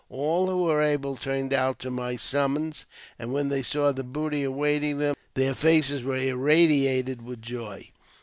All 0.09 0.47
who 0.49 0.63
were 0.63 0.81
able 0.81 1.15
turned 1.15 1.53
out 1.53 1.77
to 1.77 1.91
my 1.91 2.15
summons; 2.15 2.85
and 3.19 3.31
when 3.31 3.49
they 3.49 3.61
saw 3.61 3.91
the 3.91 4.03
booty 4.03 4.43
awaiting 4.43 4.97
them, 4.97 5.13
their 5.35 5.53
faces 5.53 6.01
were 6.01 6.17
irradiated 6.17 7.21
with 7.23 7.39
joy. 7.39 7.91